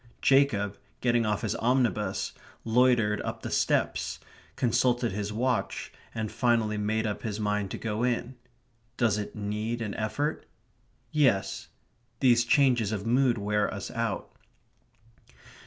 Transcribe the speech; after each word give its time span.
Jacob, 0.23 0.79
getting 0.99 1.27
off 1.27 1.41
his 1.43 1.53
omnibus, 1.57 2.33
loitered 2.65 3.21
up 3.21 3.43
the 3.43 3.51
steps, 3.51 4.19
consulted 4.55 5.11
his 5.11 5.31
watch, 5.31 5.91
and 6.15 6.31
finally 6.31 6.75
made 6.75 7.05
up 7.05 7.21
his 7.21 7.39
mind 7.39 7.69
to 7.69 7.77
go 7.77 8.01
in.... 8.01 8.33
Does 8.97 9.19
it 9.19 9.35
need 9.35 9.79
an 9.79 9.93
effort? 9.93 10.47
Yes. 11.11 11.67
These 12.19 12.45
changes 12.45 12.91
of 12.91 13.05
mood 13.05 13.37
wear 13.37 13.71
us 13.71 13.91
out. 13.91 14.35